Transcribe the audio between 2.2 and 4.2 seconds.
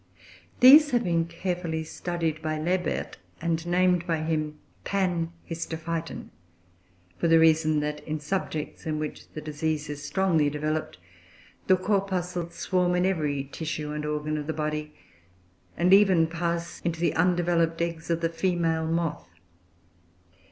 by Lebert, and named